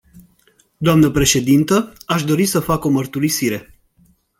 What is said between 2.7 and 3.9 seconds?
o mărturisire.